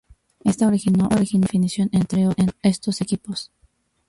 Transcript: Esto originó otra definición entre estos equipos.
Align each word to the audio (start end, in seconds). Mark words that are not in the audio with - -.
Esto 0.43 0.65
originó 0.65 1.05
otra 1.05 1.19
definición 1.19 1.87
entre 1.91 2.27
estos 2.63 3.01
equipos. 3.01 3.51